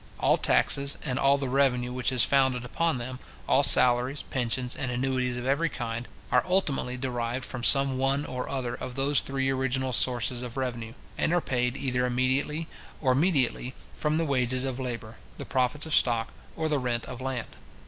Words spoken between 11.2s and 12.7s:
are paid either immediately